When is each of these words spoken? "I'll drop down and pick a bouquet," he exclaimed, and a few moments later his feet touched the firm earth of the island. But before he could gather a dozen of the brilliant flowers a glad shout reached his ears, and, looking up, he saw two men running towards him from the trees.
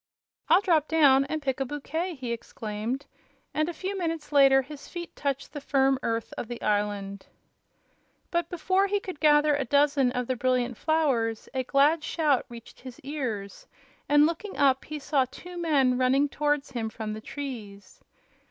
"I'll 0.49 0.61
drop 0.61 0.87
down 0.87 1.25
and 1.25 1.43
pick 1.43 1.59
a 1.59 1.63
bouquet," 1.65 2.15
he 2.15 2.31
exclaimed, 2.31 3.05
and 3.53 3.69
a 3.69 3.71
few 3.71 3.95
moments 3.95 4.31
later 4.31 4.63
his 4.63 4.87
feet 4.87 5.15
touched 5.15 5.53
the 5.53 5.61
firm 5.61 5.99
earth 6.01 6.33
of 6.39 6.47
the 6.47 6.59
island. 6.63 7.27
But 8.31 8.49
before 8.49 8.87
he 8.87 8.99
could 8.99 9.19
gather 9.19 9.53
a 9.53 9.63
dozen 9.63 10.11
of 10.13 10.25
the 10.25 10.35
brilliant 10.35 10.75
flowers 10.75 11.49
a 11.53 11.61
glad 11.63 12.03
shout 12.03 12.47
reached 12.49 12.79
his 12.79 12.99
ears, 13.01 13.67
and, 14.09 14.25
looking 14.25 14.57
up, 14.57 14.85
he 14.85 14.97
saw 14.97 15.25
two 15.25 15.55
men 15.55 15.99
running 15.99 16.29
towards 16.29 16.71
him 16.71 16.89
from 16.89 17.13
the 17.13 17.21
trees. 17.21 18.01